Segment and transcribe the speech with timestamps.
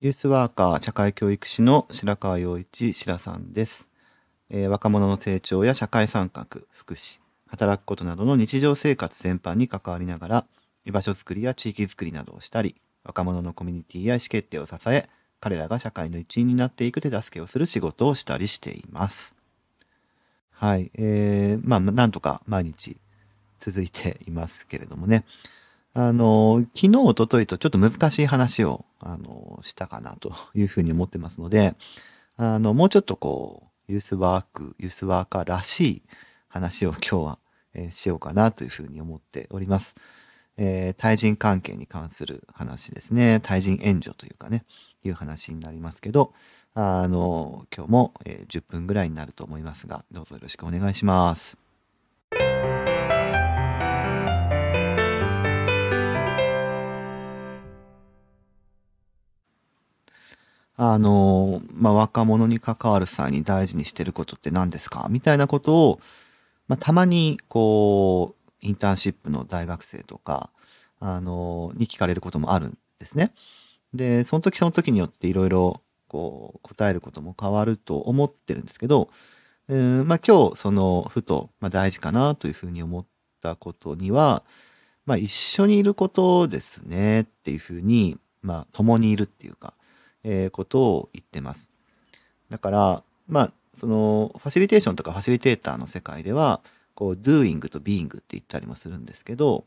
[0.00, 3.88] ユースワーカー社会教育士の白川陽一白さんです、
[4.48, 10.46] えー若者の成長や社会参画、福祉、働くことなどの日常生活全般に関わりながら、
[10.84, 15.08] 居場所づくりや地域づくりなどをしたり、若者のコミュニティや意思決定を支え、
[15.40, 19.34] 彼らが社会の一員になっていく手助けをする仕事をしたりしています。
[20.52, 20.92] はい。
[20.94, 22.98] えー、まあ、なんとか毎日
[23.58, 25.24] 続いていますけれどもね。
[26.00, 31.74] あの、昨日、おとといとちょっと難しい話を、あの、したかなというふうに思ってますので、
[32.36, 36.02] あの、もうちょっとこう、ユースワーク、ユースワーカーらしい
[36.46, 37.38] 話を今日は、
[37.74, 39.96] えーしようかなというふうに思っております。
[40.56, 43.40] えー対人関係に関する話ですね。
[43.42, 44.64] 対人援助というかね、
[45.04, 46.32] いう話になりますけど、
[46.74, 51.67] あの、今日も、えー10分ぐらいになると思いますが、どうぞよろしくお願いします。
[60.80, 65.08] あの、まあ、若者に関わる際に大事にしてることって何ですか？
[65.10, 66.00] みたいなことを、
[66.68, 70.50] まあ、たまに、こう、インターンシップの大学生とか、
[71.00, 73.32] あの、に聞かれることもあるんですね。
[73.92, 79.10] で、その時その時によっていろいろ、こう、答えることも変わると思ってるんですけど、
[79.66, 83.04] うん、まあ、今日、その、ふと、まあ、大事かなというふうに思っ
[83.42, 84.44] たことには、
[85.06, 89.74] まあ、一緒にいることですねっていうふうに、まあ、共にいるっていうか、
[90.24, 91.70] えことを言ってます。
[92.50, 96.60] だから、まあ、その、ファシリテーションとかファシリテーターの世界では、
[96.94, 99.64] こう、doing と being って言ったりもするんですけど、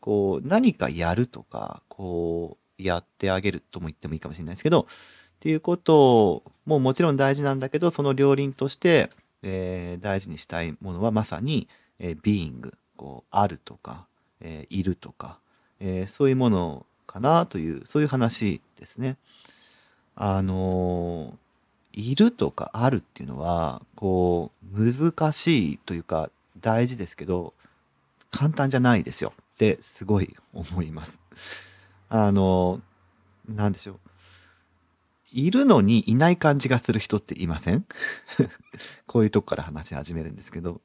[0.00, 9.10] こう、何かやるとか、こう、やってあげるとも言ってもいいかもしれないですけど、っていうことももちろん大事なんだけど、その両輪として、
[9.42, 14.06] えー大事にしたいものはまさに、えー being、こう、あるとか、
[14.40, 15.38] えーいるとか、
[15.80, 19.16] えーそういうものかなという、そういう話ですね。
[20.16, 21.38] あの
[21.92, 27.54] いるとかあるっていうのは、こう、難しいというか、大事ですけど、
[28.30, 31.20] 簡単じゃないですよってすごい思います。
[32.08, 32.80] あの
[33.48, 34.00] なんでしょう。
[35.32, 37.86] いるのにいない感じがする人っていません？
[39.06, 40.80] こういうとこから話し始めるんですけど。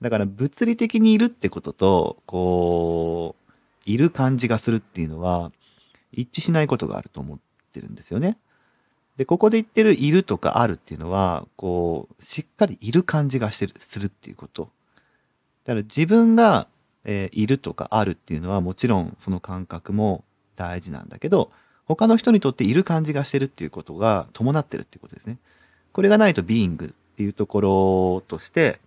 [0.00, 3.52] だから物理的にいるってことと、こう、
[3.86, 5.52] いる感じがするっていうのは、
[6.12, 7.38] 一致しないことがあると思っ
[7.74, 8.38] てるんですよね。
[9.16, 14.70] で、ここで言ってるいるとかあるっていうのは、こう、しっかりいる感じがしてる、するっていうこと。
[15.64, 16.68] だから自分が、
[17.04, 20.24] えーいるとかあるっていうのはもちろんその感覚も
[20.56, 21.50] 大事なんだけど、
[21.86, 25.38] 他の人にとっている感じがしてるっていうことが伴ってるっていうことですね。
[25.92, 28.80] これがないとビーイングっていうところとして、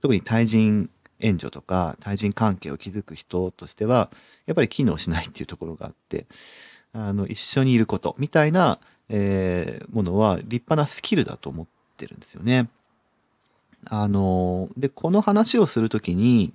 [0.00, 0.88] 特に対人
[1.20, 4.10] 援助とか対人関係を築く人としては、
[4.46, 6.26] やっぱり機能しないっていうところがあって、
[6.92, 8.78] あの、一緒にいることみたいな、
[9.08, 11.66] えーものは立派なスキルだと思っ
[11.96, 12.68] てるんですよね。
[13.86, 16.52] あの、で、この話をするときに、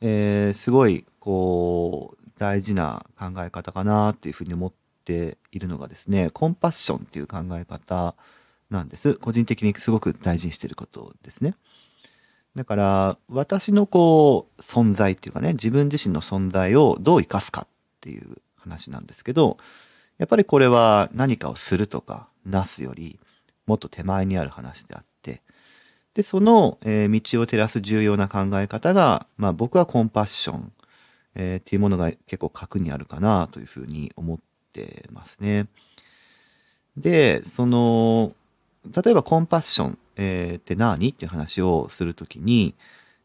[0.00, 4.72] えーすごい、こう、大事な考え方かなっていうふうに思っ
[5.04, 8.14] ているのがですね、コンパッションっていう考え方
[8.70, 9.14] なんです。
[9.14, 11.54] 個人的にすごく大事にしてることですね。
[12.56, 17.66] だから、私のこう、存在っていうかね、自分自身の存在をどう生かすかっ
[18.00, 19.58] ていう話なんですけど、
[20.18, 23.18] やっぱりこれは何かをするとか、なすより、
[23.66, 25.42] もっと手前にある話であって、
[26.14, 30.72] で、その、えー道を照らす重要な考え方が、まあ僕はコンパッション、
[31.34, 34.38] えーっていうものが結構核にあるかなというふうに思っ
[34.72, 35.66] てますね。
[36.96, 38.34] で、その、
[38.84, 42.74] 例えばコンパッション、えーって何っていう話をするときに、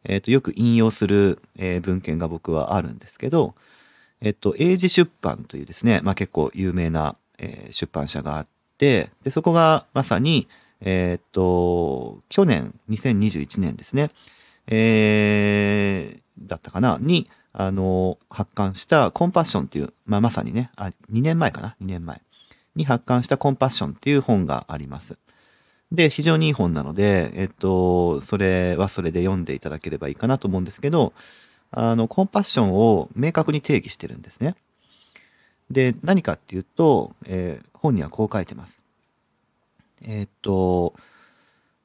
[0.03, 3.55] えっ、と、よく引用する、えー文献が僕はあるんですけど、
[4.22, 8.47] えっと、英字出版というですね、まあ結構有名な、えー出版社があっ
[8.78, 10.47] て、で、そこがまさに、
[10.81, 14.09] えっと、去年、2021年ですね、
[14.67, 22.22] えーだったかな、に、あの、発刊したコンパッションっていう、まあまさにね、あ、2年前かな、2年前
[22.75, 25.18] に発刊したコンパッションっていう本があります。
[25.91, 31.13] で、非常にいい本なので、えっと、それはそれで読んでいただければいいかなと思うんですけど、
[31.71, 34.55] あの、コンパッションを明確に定義してるんですね。
[35.69, 38.83] で、何かっていうと、えー本にはこう書いてます。
[40.01, 40.95] えーっと、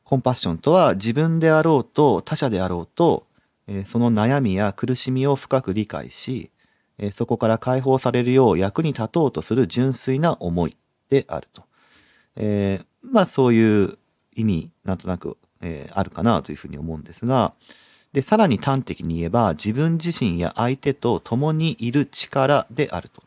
[0.05, 3.27] コンパッションとは自分であろうと他者であろうと、
[3.69, 6.51] えーその悩みや苦しみを深く理解し、
[6.99, 10.77] えそこから解放されるよう役に立とうとする純粋な思い
[11.11, 11.65] であると。
[12.37, 13.99] えまあそういう
[14.35, 17.53] 意味、なんとなく、えあるかなというふうに思うんですが、
[18.13, 23.23] で、さらに端的に言えば、自分自身や相手と共にいる力であると。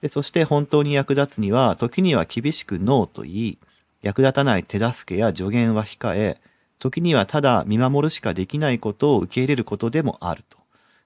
[0.00, 3.58] で、そして本当に役立つには、時には厳しくノーと言い、
[4.02, 6.40] 役立たない手助けや助言は控え、
[6.78, 10.42] 時にはただ見守るしかできないことを受け入れることでもある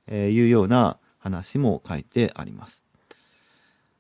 [0.06, 2.84] というような話も書いてあります。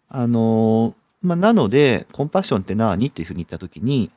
[0.08, 3.08] あの、まあ、なので、コンパッションって何？
[3.08, 4.10] っていうふうに言ったときに、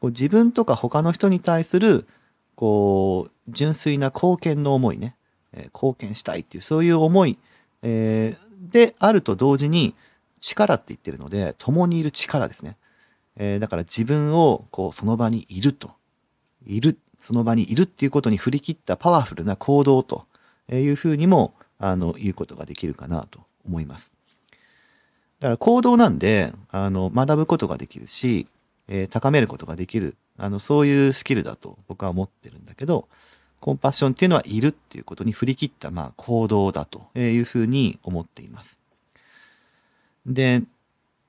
[0.00, 2.06] こう自分とか他の人に対する、
[2.54, 5.16] こう、純粋な貢献の思いね、
[5.52, 7.38] え、貢献したいっていう、そういう思い、
[7.82, 9.94] え、であると同時に、
[10.40, 12.76] 力って言ってるので、共にいる力ですね。
[13.36, 15.92] え、だから自分を、こう、その場にいると。
[16.66, 20.26] いる、その場にいるっていうことに振り切ったパワフルな行動と
[20.70, 24.12] いうふうにも、あの、言うことができるかなと思います。
[25.40, 28.46] だから行動なんで、あの、学ぶことができるし、
[28.88, 33.08] えー、高めることができる、あの、そういうスキルだと僕は思ってるんだけど、
[33.60, 38.78] コンパッションっていうのはいるっていうことに振り切った、まあ、行動だというふうに思っています。
[40.26, 40.62] で、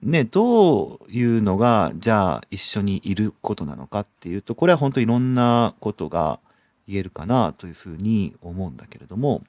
[0.01, 6.39] ね、どういうのが、じゃあ一緒にいることなのかっていうと、これは本当いろんなことが
[6.87, 9.43] 言えるかなというふうに思うんだけれども、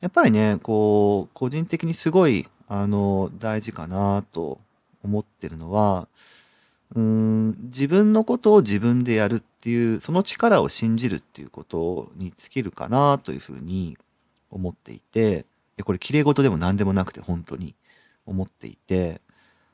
[0.00, 4.58] やっぱりね、こう、個人的にすごい、あの、大事かなと
[5.02, 6.08] 思ってるのは、
[6.94, 13.98] うん、自分のことを自分でやるっていう、その力を信じるっていうことに尽きるかなというふうに
[14.50, 15.44] 思っていて、
[15.84, 17.74] これ綺麗事でも何でもなくて本当に
[18.26, 19.20] 思っていて、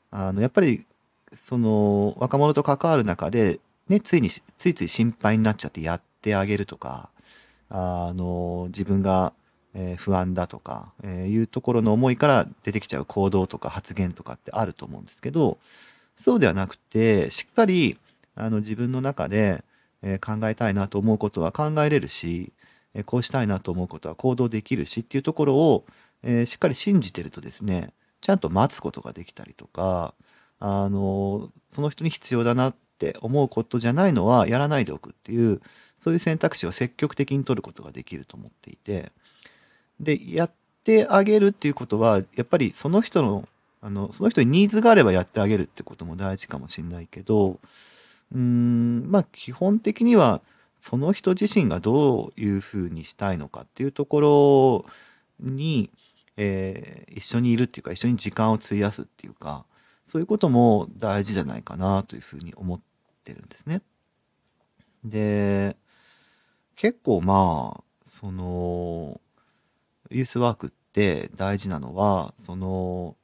[0.09, 0.85] あの、やっぱり、
[1.31, 7.09] その、若者と関わる中で、ね、ついに、ついつい心配になっちゃってやってあげるとか、
[7.69, 9.33] あの、自分が、
[9.73, 15.57] えー、不安だとか、えー、いうところの思いから出てきちゃう行動とか発言とかってあると思うんですけど、
[16.15, 17.97] そうではなくて、しっかり、
[18.35, 19.63] あの、自分の中で、
[20.03, 22.53] え、考えたいなと思うことは考えれるし、
[22.93, 25.85] え、こうしたいなと思うことは行動できるしっていうところを、
[26.23, 30.13] え、しっかり信じてるとですね、ちゃんと待つことができたりとか、
[30.59, 35.61] あの、その人に必要だなって思うことじゃないのはやらないでおくっていう、
[35.97, 39.11] そういう選択肢を積極的に取ることができると思っていて、
[39.99, 40.51] で、やっ
[40.83, 43.47] てあげるっていうことは、やっぱりその人の
[43.81, 47.59] あの、その人にニーズがあればやってあげるってことも大事かもしれないけど、
[48.31, 50.41] うーん、まあ基本的には
[50.81, 54.85] その人自身がどういうふうにしたいのかっていうとこ
[55.39, 55.89] ろに、
[56.37, 59.65] えー、一緒にいるっていうか一緒に時間を費やすっていうか
[60.07, 62.79] そういうことも大事じゃないかなというふうに思っ
[63.23, 63.81] てるんですね。
[65.03, 65.77] で
[66.75, 69.21] 結構まあその
[70.09, 73.15] ユースワークって大事なのはその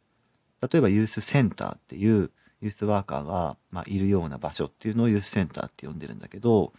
[0.61, 2.31] 例えばユースセンターっていう
[2.61, 6.73] ユースワーカーが、まあ、いるような場所っていうのをユースセンターって呼んでるんだけど、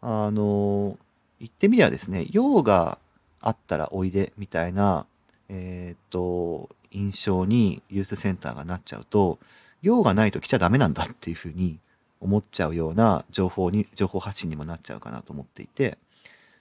[0.00, 0.96] あの、
[1.40, 2.98] 言ってみりゃですね、用が
[3.40, 5.06] あったらおいでみたいな、
[5.48, 9.38] えっ、と、印象にユースセンターがなっちゃうと、
[9.82, 11.78] 用がないと来ちゃダメなんだっていうふうに
[12.20, 15.98] 思っちゃうような情報に、情報発信にもなっちゃうかなと思っていて、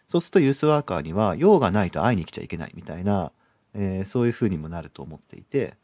[0.07, 3.31] そうするとユースワーカーには用がないと会いに来ちゃいけないみたいな、
[3.73, 5.75] えー、そういうふうにもなると思っていて、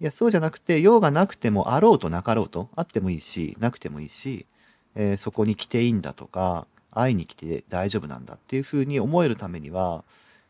[0.00, 4.46] いや、そうじゃなくて、用がなくてもあろうとなかろうと、あってもいいし、なくてもいいし、
[4.94, 10.04] えー、そこに来ていいんだとか、会いに来て大丈夫なんだっていうふうに思えるためには、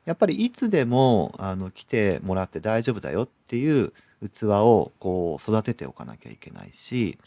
[0.05, 3.93] やっぱりいつでもあの来てもらって大丈夫だよっていう
[4.23, 7.19] 器をこう育てておかなきゃいけないし、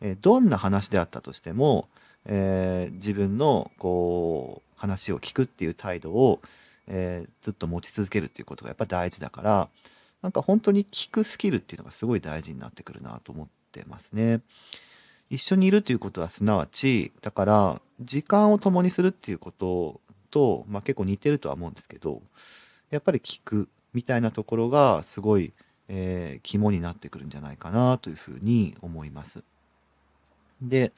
[0.00, 1.88] えー、どんな話であったとしても、
[2.26, 6.40] えー、自分のこう話を聞くっていう態度を、
[6.86, 9.68] えー、ずっと持ち続けるっていうことがやっぱ大事だから、
[10.22, 14.40] なんか本当に聞くスキルっていうのがすごい大事になってくるなと思ってますね。
[15.30, 20.00] 一緒にいるということはすなわち、だから時間を共にするっていうこと
[20.30, 22.22] と、まあ、結構似てるとは思うんですけど、
[22.90, 25.52] やっぱり聞くみたいなところがすごい、
[25.88, 29.42] えー、肝になってくるんじゃないかなというふうに思います。
[30.60, 30.92] で、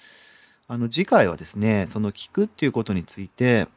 [0.67, 3.69] あの次回はですね、その聞くっていうことについて、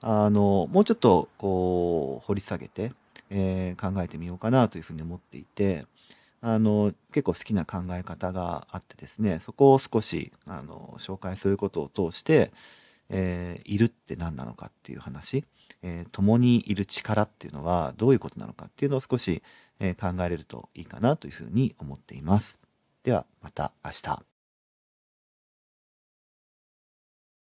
[0.00, 2.92] あの、もうちょっとこう掘り下げて、
[3.36, 5.86] えー、考えてみようかなというふうに思っていて、
[6.40, 12.52] あの、結構好きな考え方があってですね、そこを少し、あの、紹介することを通して、
[13.08, 15.44] えー、いるって何なのかっていう話、
[15.82, 19.42] えー、共にいる力っていうのはどういうことなのかっていうのを少し、
[19.80, 22.60] え、考えれるといいかなというふうに思っています。
[23.02, 24.33] では、また明日。